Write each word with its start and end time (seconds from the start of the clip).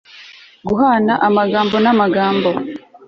guhana 0.67 1.13
amagambo 1.27 1.75
n'amagambo 1.83 2.49